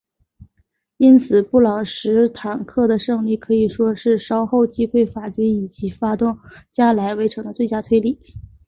[0.97, 6.39] 因此布朗什塔克的胜利可以说是稍后击溃法军以及发动
[6.71, 8.19] 加莱围城的最大推力。